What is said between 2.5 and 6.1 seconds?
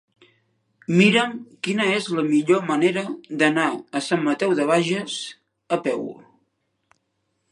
manera d'anar a Sant Mateu de Bages a peu.